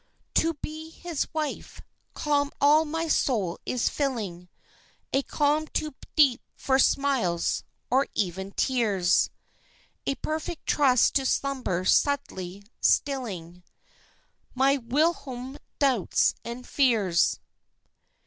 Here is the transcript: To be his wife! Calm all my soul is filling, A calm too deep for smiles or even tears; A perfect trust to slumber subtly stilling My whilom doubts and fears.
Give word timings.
To 0.33 0.55
be 0.55 0.89
his 0.89 1.31
wife! 1.31 1.79
Calm 2.15 2.49
all 2.59 2.85
my 2.85 3.07
soul 3.07 3.59
is 3.67 3.87
filling, 3.87 4.49
A 5.13 5.21
calm 5.21 5.67
too 5.67 5.93
deep 6.15 6.41
for 6.55 6.79
smiles 6.79 7.63
or 7.91 8.07
even 8.15 8.49
tears; 8.53 9.29
A 10.07 10.15
perfect 10.15 10.65
trust 10.65 11.13
to 11.17 11.25
slumber 11.27 11.85
subtly 11.85 12.63
stilling 12.79 13.61
My 14.55 14.75
whilom 14.77 15.59
doubts 15.77 16.33
and 16.43 16.67
fears. 16.67 17.39